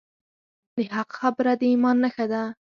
[0.75, 2.43] د حق خبره د ایمان نښه ده.